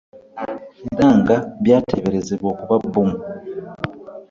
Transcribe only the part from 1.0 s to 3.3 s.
nga byateeberezebwa okuba bbomu